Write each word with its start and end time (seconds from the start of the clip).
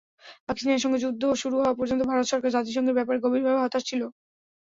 পাকিস্তানের 0.47 0.83
সঙ্গে 0.83 1.03
যুদ্ধ 1.03 1.23
শুরু 1.41 1.55
হওয়া 1.57 1.77
পর্যন্ত 1.79 2.01
ভারত 2.09 2.25
সরকার 2.29 2.55
জাতিসংঘের 2.55 2.97
ব্যাপারে 2.97 3.23
গভীরভাবে 3.25 3.63
হতাশ 3.63 3.83
ছিল। 3.89 4.01